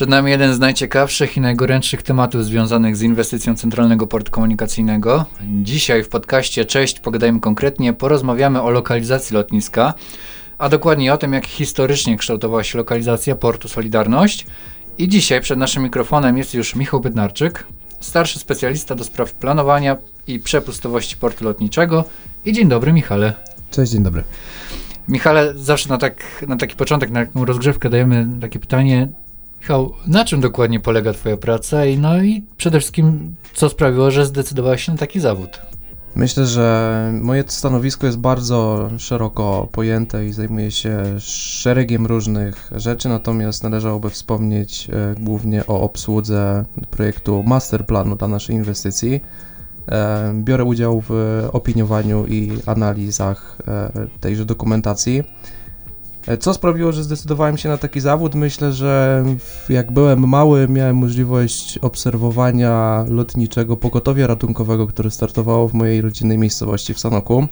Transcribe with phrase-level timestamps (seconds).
[0.00, 5.24] Przed nami jeden z najciekawszych i najgorętszych tematów związanych z inwestycją Centralnego Portu Komunikacyjnego.
[5.62, 9.94] Dzisiaj w podcaście Cześć, pogadajmy konkretnie, porozmawiamy o lokalizacji lotniska,
[10.58, 14.46] a dokładnie o tym, jak historycznie kształtowała się lokalizacja portu Solidarność.
[14.98, 17.66] I dzisiaj przed naszym mikrofonem jest już Michał Bydnarczyk,
[18.00, 19.96] starszy specjalista do spraw planowania
[20.26, 22.04] i przepustowości portu lotniczego.
[22.44, 23.32] I dzień dobry, Michale.
[23.70, 24.24] Cześć, dzień dobry.
[25.08, 29.08] Michale, zawsze na, tak, na taki początek, na taką rozgrzewkę dajemy takie pytanie,
[29.60, 34.26] Michał, na czym dokładnie polega Twoja praca i no i przede wszystkim, co sprawiło, że
[34.26, 35.60] zdecydowałeś się na taki zawód?
[36.14, 43.62] Myślę, że moje stanowisko jest bardzo szeroko pojęte i zajmuje się szeregiem różnych rzeczy, natomiast
[43.62, 49.20] należałoby wspomnieć e, głównie o obsłudze projektu masterplanu dla naszej inwestycji.
[49.88, 53.90] E, biorę udział w opiniowaniu i analizach e,
[54.20, 55.22] tejże dokumentacji.
[56.30, 58.34] E, co sprawiło, że zdecydowałem się na taki zawód?
[58.34, 59.24] Myślę, że
[59.68, 66.94] jak byłem mały, miałem możliwość obserwowania lotniczego pogotowia ratunkowego, które startowało w mojej rodzinnej miejscowości
[66.94, 67.46] w Sanoku.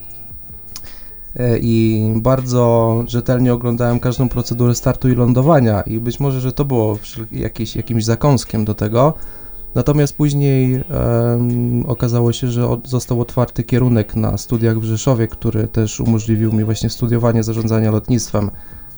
[1.37, 6.65] E, I bardzo rzetelnie oglądałem każdą procedurę startu i lądowania, i być może, że to
[6.65, 6.99] było
[7.33, 9.15] jakieś, jakimś zakąskiem do tego.
[9.75, 15.69] Natomiast później um, okazało się, że od, został otwarty kierunek na studiach w Rzeszowie, który
[15.69, 18.51] też umożliwił mi właśnie studiowanie zarządzania lotnictwem.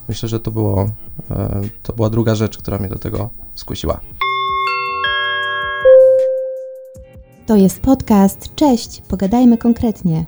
[0.09, 0.91] Myślę, że to, było,
[1.31, 4.01] e, to była druga rzecz, która mnie do tego skusiła.
[7.47, 8.55] To jest podcast.
[8.55, 10.25] Cześć, pogadajmy konkretnie.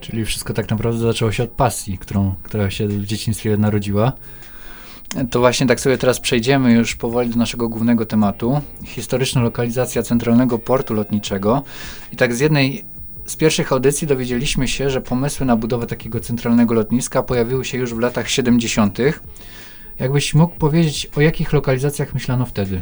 [0.00, 4.12] Czyli wszystko tak naprawdę zaczęło się od pasji, którą, która się w dzieciństwie narodziła.
[5.30, 8.60] To właśnie tak sobie teraz przejdziemy już powoli do naszego głównego tematu.
[8.84, 11.62] Historyczna lokalizacja centralnego portu lotniczego.
[12.12, 12.84] I tak z jednej
[13.26, 17.94] z pierwszych audycji dowiedzieliśmy się, że pomysły na budowę takiego centralnego lotniska pojawiły się już
[17.94, 18.98] w latach 70.
[19.98, 22.80] Jakbyś mógł powiedzieć, o jakich lokalizacjach myślano wtedy?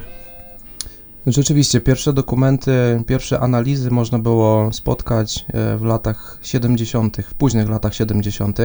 [1.26, 7.94] Rzeczywiście, pierwsze dokumenty, pierwsze analizy można było spotkać e, w latach 70., w późnych latach
[7.94, 8.58] 70.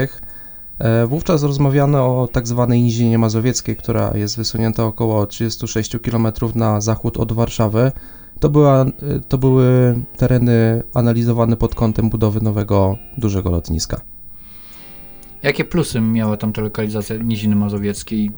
[0.80, 6.82] E, wówczas rozmawiano o tak zwanej Nizinie Mazowieckiej, która jest wysunięta około 36 km na
[6.82, 7.92] zachód od Warszawy.
[8.40, 8.90] To, była, e,
[9.28, 14.02] to były tereny analizowane pod kątem budowy nowego, dużego lotniska.
[15.44, 18.32] Jakie plusy miała tamta lokalizacja Niziny Mazowieckiej?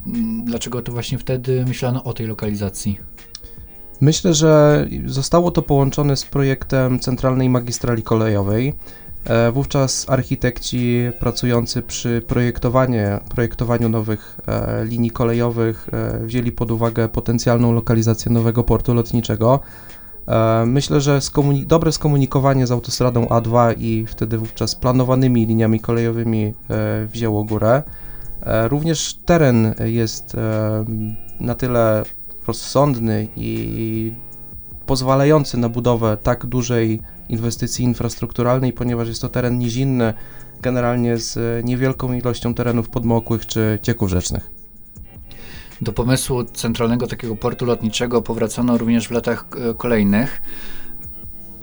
[0.43, 2.97] Dlaczego to właśnie wtedy myślano o tej lokalizacji?
[4.01, 8.73] Myślę, że zostało to połączone z projektem Centralnej Magistrali Kolejowej.
[9.25, 12.21] E, wówczas architekci pracujący przy
[13.35, 19.59] projektowaniu nowych e, linii kolejowych e, wzięli pod uwagę potencjalną lokalizację nowego portu lotniczego.
[20.65, 21.19] Myślę, że
[21.65, 26.53] dobre skomunikowanie z autostradą A2 i wtedy wówczas planowanymi liniami kolejowymi
[27.07, 27.83] wzięło górę.
[28.69, 30.35] Również teren jest
[31.39, 32.03] na tyle
[32.47, 34.13] rozsądny i
[34.87, 40.13] pozwalający na budowę tak dużej inwestycji infrastrukturalnej, ponieważ jest to teren nizinny,
[40.61, 44.49] generalnie z niewielką ilością terenów podmokłych czy cieków rzecznych.
[45.81, 50.41] Do pomysłu centralnego takiego portu lotniczego powracono również w latach e, kolejnych.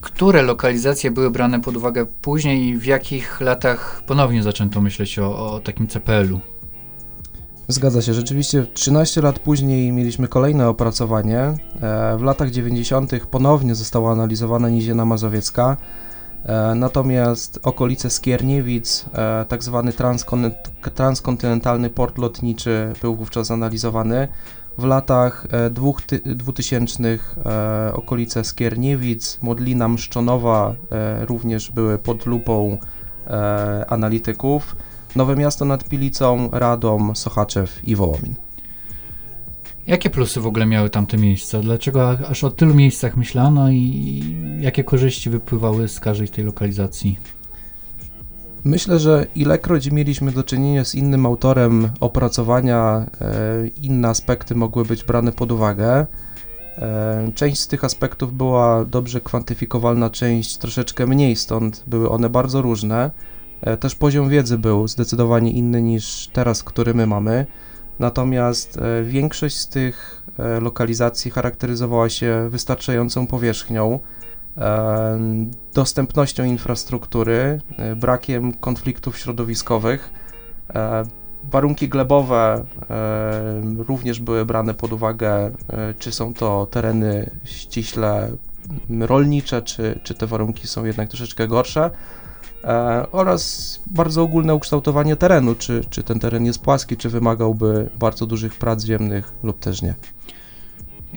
[0.00, 5.54] Które lokalizacje były brane pod uwagę później i w jakich latach ponownie zaczęto myśleć o,
[5.54, 6.40] o takim CPL-u?
[7.68, 11.38] Zgadza się, rzeczywiście 13 lat później mieliśmy kolejne opracowanie.
[11.40, 11.56] E,
[12.18, 13.26] w latach 90.
[13.30, 15.76] ponownie została analizowana Nizina Mazowiecka,
[16.44, 19.92] e, natomiast okolice Skierniewic, e, tak zwany
[20.94, 24.28] transkontynentalny port lotniczy był wówczas analizowany.
[24.78, 25.46] W latach
[26.24, 27.18] 2000
[27.92, 30.74] okolice Skierniewic, Modlina Mszczonowa
[31.26, 32.78] również były pod lupą
[33.88, 34.76] analityków.
[35.16, 38.34] Nowe Miasto nad Pilicą, Radom, Sochaczew i Wołomin.
[39.86, 41.60] Jakie plusy w ogóle miały tamte miejsca?
[41.60, 44.22] Dlaczego aż o tylu miejscach myślano i
[44.60, 47.18] jakie korzyści wypływały z każdej tej lokalizacji?
[48.64, 55.04] Myślę, że ilekroć mieliśmy do czynienia z innym autorem opracowania, e, inne aspekty mogły być
[55.04, 56.06] brane pod uwagę.
[56.78, 62.62] E, część z tych aspektów była dobrze kwantyfikowalna, część troszeczkę mniej, stąd były one bardzo
[62.62, 63.10] różne.
[63.64, 67.46] E, też poziom wiedzy był zdecydowanie inny niż teraz, który my mamy.
[67.98, 73.98] Natomiast e, większość z tych e, lokalizacji charakteryzowała się wystarczającą powierzchnią,
[75.74, 77.60] dostępnością infrastruktury,
[77.96, 80.12] brakiem konfliktów środowiskowych.
[81.44, 82.64] Warunki glebowe
[83.76, 85.50] również były brane pod uwagę,
[85.98, 88.30] czy są to tereny ściśle
[89.00, 91.90] rolnicze, czy, czy te warunki są jednak troszeczkę gorsze.
[92.66, 98.26] E, oraz bardzo ogólne ukształtowanie terenu, czy, czy ten teren jest płaski, czy wymagałby bardzo
[98.26, 99.94] dużych prac ziemnych lub też nie.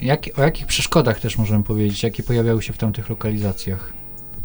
[0.02, 3.94] Jak, o jakich przeszkodach też możemy powiedzieć, jakie pojawiały się w tamtych lokalizacjach?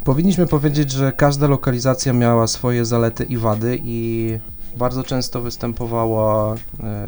[0.05, 4.39] Powinniśmy powiedzieć, że każda lokalizacja miała swoje zalety i wady i
[4.77, 7.07] bardzo często występowało, e,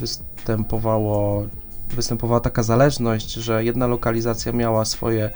[0.00, 1.46] występowało,
[1.90, 5.30] występowała taka zależność, że jedna lokalizacja miała swoje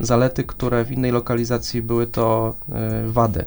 [0.00, 3.44] zalety, które w innej lokalizacji były to e, wady.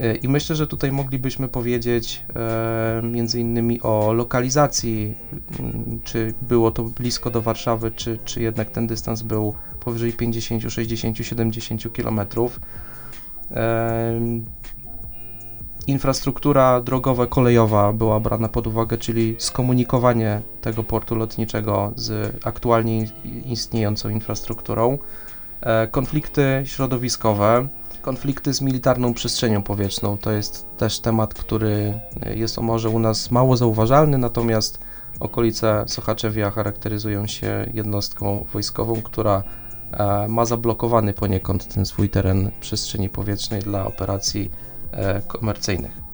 [0.00, 5.14] E, I myślę, że tutaj moglibyśmy powiedzieć e, między innymi o lokalizacji,
[5.60, 10.72] mm, czy było to blisko do Warszawy, czy, czy jednak ten dystans był powyżej 50,
[10.72, 12.60] 60, 70 kilometrów.
[13.50, 14.20] E,
[15.86, 23.06] infrastruktura drogowa, kolejowa była brana pod uwagę, czyli skomunikowanie tego portu lotniczego z aktualnie
[23.46, 24.98] istniejącą infrastrukturą.
[25.90, 27.68] Konflikty środowiskowe,
[28.02, 32.00] konflikty z militarną przestrzenią powietrzną to jest też temat, który
[32.34, 34.80] jest o może u nas mało zauważalny, natomiast
[35.20, 39.42] okolice Sochaczewia charakteryzują się jednostką wojskową, która
[39.92, 44.50] e, ma zablokowany poniekąd ten swój teren przestrzeni powietrznej dla operacji
[44.92, 46.07] e, komercyjnych.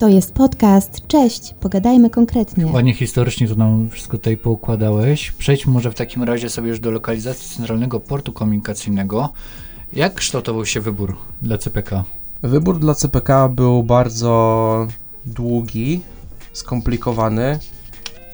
[0.00, 1.06] To jest podcast.
[1.06, 2.66] Cześć, pogadajmy konkretnie.
[2.66, 5.32] Ładnie historycznie to nam wszystko tutaj poukładałeś.
[5.32, 9.32] Przejdźmy może w takim razie sobie już do lokalizacji Centralnego Portu Komunikacyjnego.
[9.92, 12.04] Jak kształtował się wybór dla CPK?
[12.42, 14.86] Wybór dla CPK był bardzo
[15.26, 16.00] długi,
[16.52, 17.58] skomplikowany.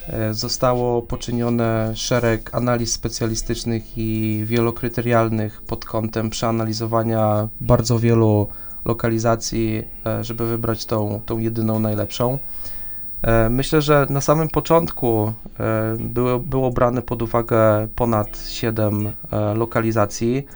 [0.08, 8.48] E, zostało poczynione szereg analiz specjalistycznych i wielokryterialnych pod kątem przeanalizowania bardzo wielu
[8.86, 12.38] lokalizacji, e, żeby wybrać tą, tą jedyną najlepszą.
[13.22, 19.12] E, myślę, że na samym początku e, było, było brane pod uwagę ponad 7
[19.54, 20.46] lokalizacji.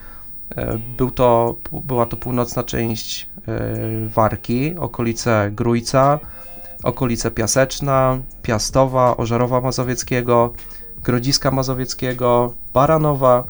[0.97, 3.29] Był to, była to północna część
[4.09, 6.19] Warki, okolice Grójca,
[6.83, 10.53] okolice Piaseczna, Piastowa, Ożarowa Mazowieckiego,
[11.05, 13.45] Grodziska Mazowieckiego, Baranowa,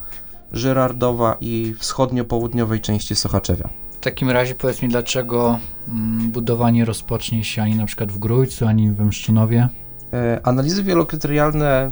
[0.52, 3.79] Żyrardowa i wschodnio-południowej części Sochaczewia.
[4.00, 5.58] W takim razie powiedz mi, dlaczego
[5.88, 9.68] mm, budowanie rozpocznie się ani na przykład w Grójcu, ani w Mszczynowie?
[10.12, 11.90] E, analizy wielokryterialne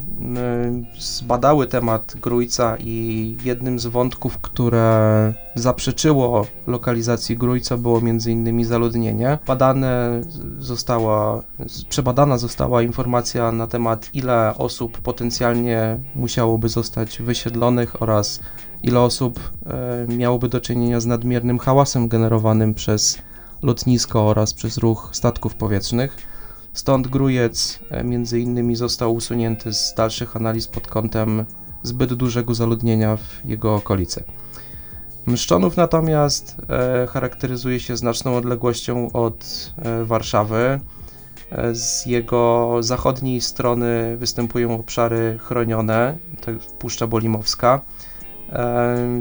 [0.99, 8.65] zbadały temat Grójca i jednym z wątków, które zaprzeczyło lokalizacji Grójca było m.in.
[8.65, 9.39] zaludnienie.
[9.47, 10.21] Badane
[10.59, 11.43] została,
[11.89, 18.41] przebadana została informacja na temat ile osób potencjalnie musiałoby zostać wysiedlonych oraz
[18.83, 23.19] ile osób e, miałoby do czynienia z nadmiernym hałasem generowanym przez
[23.63, 26.17] lotnisko oraz przez ruch statków powietrznych.
[26.73, 31.45] Stąd Grujec e, między innymi został usunięty z dalszych analiz pod kątem
[31.83, 34.25] zbyt dużego zaludnienia w jego okolicy.
[35.27, 39.73] Mszczonów natomiast e, charakteryzuje się znaczną odległością od
[40.05, 40.81] Warszawy.
[41.73, 47.81] Z jego zachodniej strony występują obszary chronione, to Puszcza Bolimowska,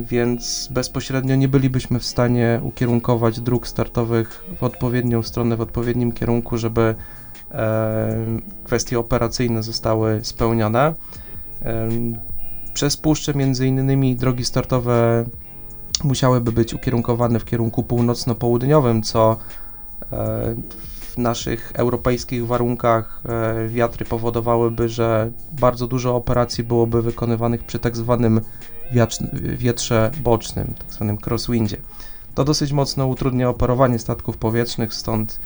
[0.03, 6.57] więc bezpośrednio nie bylibyśmy w stanie ukierunkować dróg startowych w odpowiednią stronę, w odpowiednim kierunku,
[6.57, 6.95] żeby
[8.63, 10.93] kwestie operacyjne zostały spełnione.
[12.73, 15.25] Przez puszczę między innymi drogi startowe
[16.03, 19.37] musiałyby być ukierunkowane w kierunku północno-południowym, co
[20.11, 20.55] e,
[21.01, 27.97] w naszych europejskich warunkach e, wiatry powodowałyby, że bardzo dużo operacji byłoby wykonywanych przy tak
[27.97, 28.41] zwanym
[29.57, 31.77] wietrze bocznym, tak zwanym crosswindzie.
[32.35, 35.39] To dosyć mocno utrudnia operowanie statków powietrznych, stąd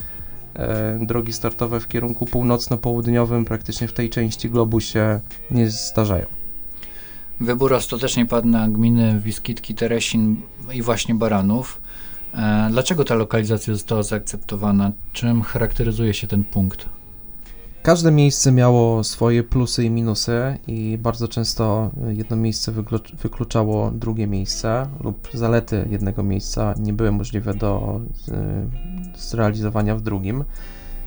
[0.55, 5.19] E, drogi startowe w kierunku północno-południowym praktycznie w tej części globu się
[5.51, 6.25] nie zdarzają.
[7.39, 10.41] Wybór ostatecznie padł na gminy Wiskitki, Teresin
[10.73, 11.81] i właśnie Baranów.
[12.33, 14.91] E, dlaczego ta lokalizacja została zaakceptowana?
[15.13, 16.85] Czym charakteryzuje się ten punkt?
[17.83, 22.71] Każde miejsce miało swoje plusy i minusy i bardzo często jedno miejsce
[23.21, 28.01] wykluczało drugie miejsce lub zalety jednego miejsca nie były możliwe do
[29.17, 30.43] zrealizowania w drugim.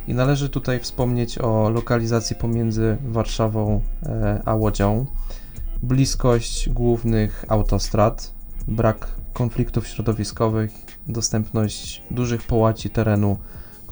[0.08, 5.06] I należy tutaj wspomnieć o lokalizacji pomiędzy Warszawą e, a Łodzią,
[5.82, 8.32] bliskość głównych autostrad,
[8.68, 10.72] brak konfliktów środowiskowych,
[11.08, 13.38] dostępność dużych połaci terenu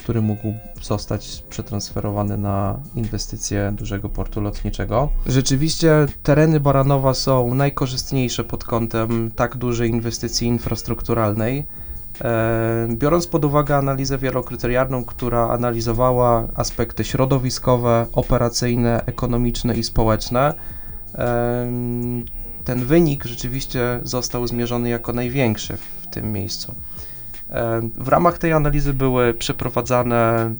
[0.03, 5.09] który mógł zostać przetransferowany na inwestycje dużego portu lotniczego.
[5.27, 11.67] Rzeczywiście tereny Baranowa są najkorzystniejsze pod kątem tak dużej inwestycji infrastrukturalnej.
[12.21, 20.55] E, biorąc pod uwagę analizę wielokryterialną, która analizowała aspekty środowiskowe, operacyjne, ekonomiczne i społeczne,
[21.15, 21.73] e,
[22.65, 26.75] ten wynik rzeczywiście został zmierzony jako największy w tym miejscu.
[27.99, 30.55] W ramach tej analizy były przeprowadzane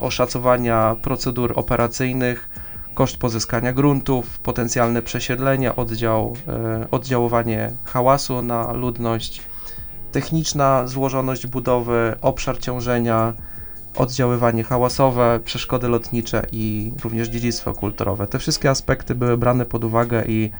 [0.00, 2.50] oszacowania procedur operacyjnych,
[2.94, 9.42] koszt pozyskania gruntów, potencjalne przesiedlenie, oddział, e, oddziaływanie hałasu na ludność,
[10.12, 13.32] techniczna złożoność budowy, obszar ciążenia,
[13.96, 18.26] oddziaływanie hałasowe, przeszkody lotnicze i również dziedzictwo kulturowe.
[18.26, 20.50] Te wszystkie aspekty były brane pod uwagę i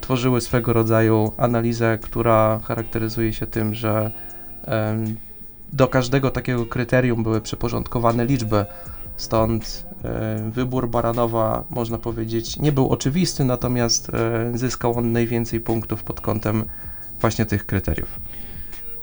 [0.00, 4.10] tworzyły swego rodzaju analizę, która charakteryzuje się tym, że
[5.72, 8.64] do każdego takiego kryterium były przyporządkowane liczby.
[9.16, 9.86] Stąd
[10.50, 14.10] wybór Baranowa, można powiedzieć, nie był oczywisty, natomiast
[14.54, 16.64] zyskał on najwięcej punktów pod kątem
[17.20, 18.20] właśnie tych kryteriów.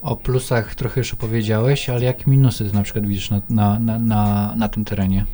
[0.02, 4.54] O plusach trochę już opowiedziałeś, ale jakie minusy na przykład widzisz na, na, na, na,
[4.58, 5.26] na tym terenie?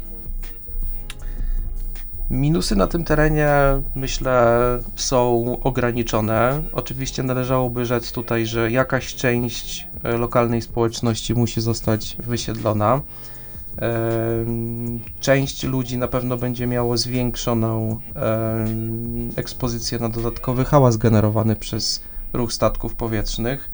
[2.30, 3.52] Minusy na tym terenie
[3.96, 4.58] myślę
[4.96, 6.62] są ograniczone.
[6.74, 13.02] Oczywiście należałoby rzec tutaj, że jakaś część e, lokalnej społeczności musi zostać wysiedlona.
[15.20, 18.00] Część ludzi na pewno będzie miało zwiększoną
[19.36, 23.72] ekspozycję na dodatkowy hałas generowany przez ruch statków powietrznych.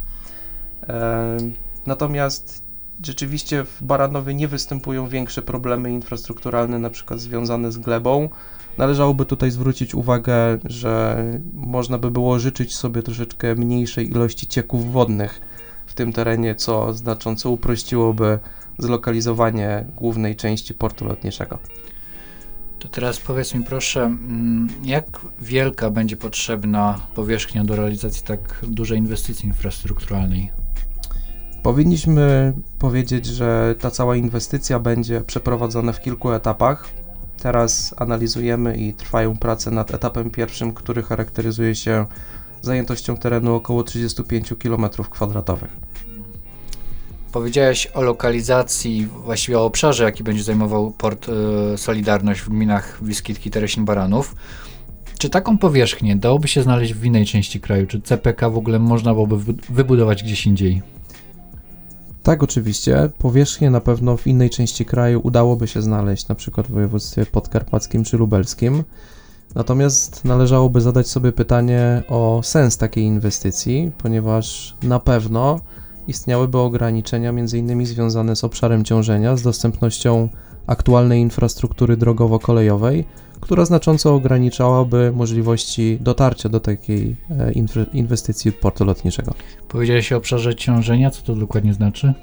[1.85, 2.64] Natomiast
[3.03, 8.29] rzeczywiście w Baranowie nie występują większe problemy infrastrukturalne, na przykład związane z glebą.
[8.77, 11.23] Należałoby tutaj zwrócić uwagę, że
[11.53, 15.41] można by było życzyć sobie troszeczkę mniejszej ilości cieków wodnych
[15.85, 18.39] w tym terenie, co znacząco uprościłoby
[18.77, 21.59] zlokalizowanie głównej części portu lotniczego.
[22.79, 28.97] To teraz powiedz mi proszę, mm, jak wielka będzie potrzebna powierzchnia do realizacji tak dużej
[28.97, 30.64] inwestycji infrastrukturalnej?
[31.65, 36.89] Powinniśmy powiedzieć, że ta cała inwestycja będzie przeprowadzona w kilku etapach.
[37.41, 42.05] Teraz analizujemy i trwają prace nad etapem pierwszym, który charakteryzuje się
[42.61, 45.55] zajętością terenu około 35 km2.
[47.31, 51.27] Powiedziałeś o lokalizacji, właściwie o obszarze, jaki będzie zajmował port
[51.73, 54.35] y, Solidarność w gminach Wiskitki, Teresin, Baranów.
[55.19, 57.87] Czy taką powierzchnię dałoby się znaleźć w innej części kraju?
[57.87, 60.94] Czy CPK w ogóle można byłoby wybudować gdzieś indziej?
[62.25, 63.09] Tak, oczywiście.
[63.17, 68.03] Powierzchnię na pewno w innej części kraju udałoby się znaleźć, na przykład w województwie podkarpackim
[68.03, 68.83] czy lubelskim.
[69.55, 75.59] Natomiast należałoby zadać sobie pytanie o sens takiej inwestycji, ponieważ na pewno
[76.07, 77.85] istniałyby ograniczenia m.in.
[77.85, 80.29] związane z obszarem ciążenia, z dostępnością
[80.67, 83.03] aktualnej infrastruktury drogowo-kolejowej,
[83.39, 87.51] która znacząco ograniczałaby możliwości dotarcia do takiej e,
[87.93, 89.33] inwestycji portu lotniczego.
[89.67, 92.13] Powiedziałeś o obszarze ciążenia, co to dokładnie znaczy?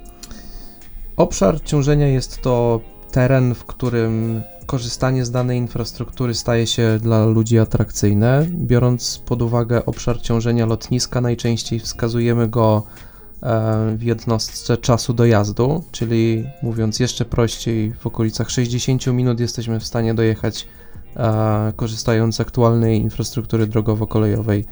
[1.16, 7.59] Obszar ciążenia jest to teren, w którym korzystanie z danej infrastruktury staje się dla ludzi
[7.59, 8.47] atrakcyjne.
[8.50, 12.83] Biorąc pod uwagę obszar ciążenia lotniska, najczęściej wskazujemy go
[13.42, 19.85] E, w jednostce czasu dojazdu, czyli mówiąc jeszcze prościej, w okolicach 60 minut jesteśmy w
[19.85, 20.66] stanie dojechać,
[21.16, 24.64] e, korzystając z aktualnej infrastruktury drogowo-kolejowej,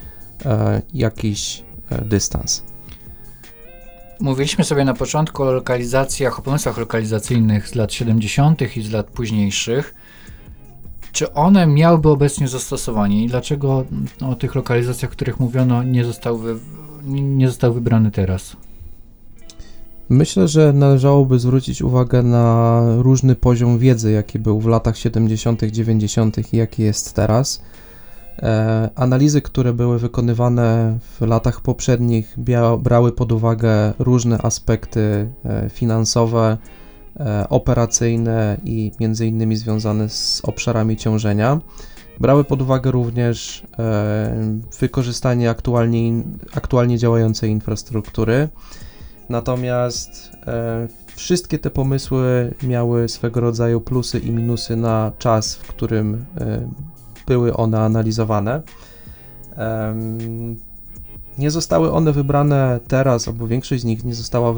[0.44, 1.64] e, jakiś
[2.04, 2.62] dystans.
[4.20, 8.76] Mówiliśmy sobie na początku o lokalizacjach, o pomysłach lokalizacyjnych z lat 70.
[8.76, 9.94] i z lat późniejszych.
[11.12, 13.84] Czy one miałyby obecnie zastosowanie i dlaczego
[14.20, 16.60] o tych lokalizacjach, o których mówiono, nie zostały
[17.04, 18.56] nie został wybrany teraz?
[20.10, 26.52] Myślę, że należałoby zwrócić uwagę na różny poziom wiedzy, jaki był w latach 70., 90.
[26.52, 27.62] i jaki jest teraz.
[28.38, 32.36] E, analizy, które były wykonywane w latach poprzednich,
[32.80, 36.56] brały pod uwagę różne aspekty e, finansowe,
[37.20, 41.60] e, operacyjne i między innymi związane z obszarami ciążenia.
[42.20, 46.22] Brały pod uwagę również e, wykorzystanie aktualnie,
[46.54, 48.48] aktualnie działającej infrastruktury.
[49.30, 56.24] Natomiast e, wszystkie te pomysły miały swego rodzaju plusy i minusy na czas, w którym
[56.40, 56.68] e,
[57.26, 58.62] były one analizowane.
[61.38, 64.54] Nie zostały one wybrane teraz, albo większość z nich nie została,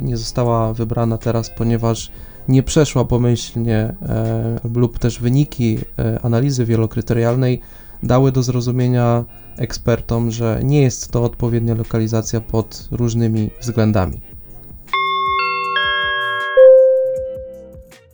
[0.00, 2.10] nie została wybrana teraz, ponieważ
[2.48, 7.60] nie przeszła pomyślnie e, lub też wyniki e, analizy wielokryterialnej
[8.06, 9.24] dały do zrozumienia
[9.56, 14.20] ekspertom, że nie jest to odpowiednia lokalizacja pod różnymi względami.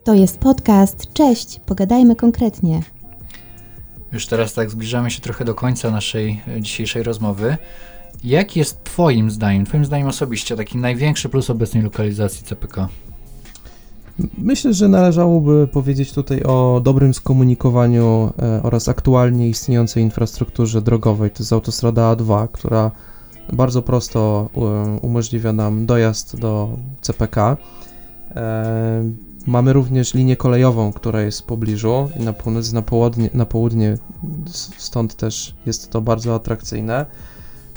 [0.05, 1.13] To jest podcast.
[1.13, 2.83] Cześć, pogadajmy konkretnie.
[4.13, 7.57] Już teraz tak zbliżamy się trochę do końca naszej e, dzisiejszej rozmowy.
[8.25, 12.89] Jaki jest Twoim zdaniem, Twoim zdaniem osobiście, taki największy plus obecnej lokalizacji CPK?
[14.39, 21.31] Myślę, że należałoby powiedzieć tutaj o dobrym skomunikowaniu e, oraz aktualnie istniejącej infrastrukturze drogowej.
[21.31, 22.91] To jest autostrada A2, która
[23.53, 24.49] bardzo prosto
[25.03, 26.69] umożliwia nam dojazd do
[27.01, 27.57] CPK.
[29.47, 33.99] Mamy również linię kolejową, która jest w pobliżu i na północ, na południe, na południe,
[34.77, 37.07] stąd też jest to bardzo atrakcyjne.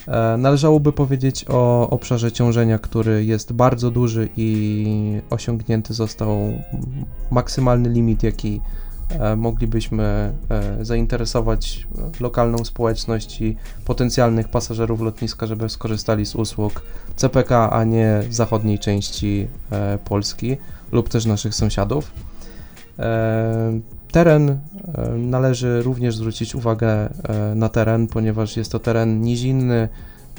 [0.08, 6.54] E, należałoby powiedzieć o obszarze ciążenia, który jest bardzo duży i osiągnięty został
[7.32, 8.62] maksymalny limit, jaki
[9.10, 10.04] e, moglibyśmy
[10.50, 11.88] e, zainteresować
[12.20, 13.56] lokalną społeczność i
[13.86, 16.82] potencjalnych pasażerów lotniska, żeby skorzystali z usług
[17.16, 19.48] CPK, a nie zachodniej części
[20.06, 20.58] Polski
[20.92, 22.12] lub też naszych sąsiadów.
[24.14, 24.58] Teren e,
[25.18, 27.10] należy również zwrócić uwagę e,
[27.56, 29.90] na teren, ponieważ jest to teren nizinny,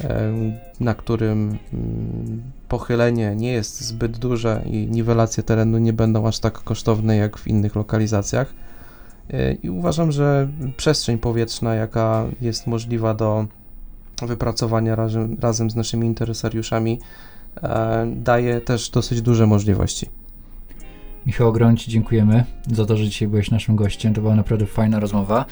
[0.03, 0.31] e,
[0.79, 6.53] na którym mm, pochylenie nie jest zbyt duże i niwelacje terenu nie będą aż tak
[6.53, 8.53] kosztowne jak w innych lokalizacjach.
[9.63, 13.47] I uważam, że przestrzeń powietrzna, jaka jest możliwa do
[14.21, 16.99] wypracowania razem, razem z naszymi interesariuszami,
[18.15, 20.09] daje też dosyć duże możliwości.
[21.25, 24.13] Michał Grąci, dziękujemy za to, że dzisiaj byłeś naszym gościem.
[24.13, 25.45] To była naprawdę fajna rozmowa.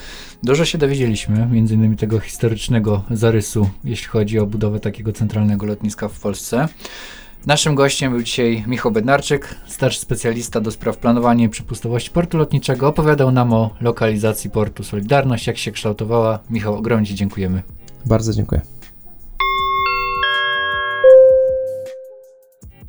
[0.44, 6.08] Dużo się dowiedzieliśmy, między innymi tego historycznego zarysu, jeśli chodzi o budowę takiego centralnego lotniska
[6.08, 6.68] w Polsce.
[7.46, 12.88] Naszym gościem był dzisiaj Michał Bednarczyk, starszy specjalista do spraw planowania i przepustowości portu lotniczego.
[12.88, 16.40] Opowiadał nam o lokalizacji portu Solidarność, jak się kształtowała.
[16.50, 17.62] Michał Ogromci, dziękujemy.
[18.06, 18.62] Bardzo dziękuję.